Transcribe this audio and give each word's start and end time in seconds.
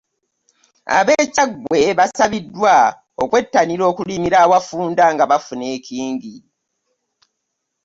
Ab'e 0.97 1.15
Kyaggwe 1.33 1.79
basabiddwa 1.99 2.75
okwettanira 3.23 3.83
okulimira 3.91 4.37
awafunda 4.45 5.05
nga 5.13 5.25
bafuna 5.31 5.65
ekingi. 5.75 6.35